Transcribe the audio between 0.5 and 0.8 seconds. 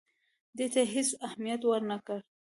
دې ته